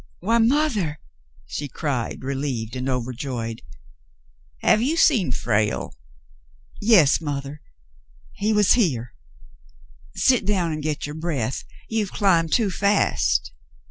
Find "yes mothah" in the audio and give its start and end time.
6.81-7.59